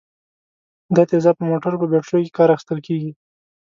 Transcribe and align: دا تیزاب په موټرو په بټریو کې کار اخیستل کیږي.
دا 0.95 1.03
تیزاب 1.11 1.35
په 1.37 1.45
موټرو 1.51 1.79
په 1.81 1.87
بټریو 1.91 2.23
کې 2.25 2.35
کار 2.37 2.49
اخیستل 2.51 2.79
کیږي. 2.87 3.11